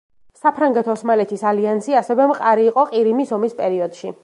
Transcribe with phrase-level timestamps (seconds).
[0.43, 4.15] საფრანგეთ-ოსმალეთის ალიანსი ასევე მყარი იყო ყირიმის ომის პერიოდში.